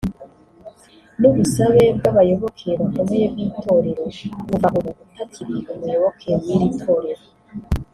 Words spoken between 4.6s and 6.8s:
ubu utakiri umuyoboke w’iri